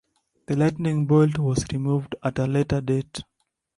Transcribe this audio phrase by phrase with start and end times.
[0.47, 3.21] The lightning bolt was removed at a later date.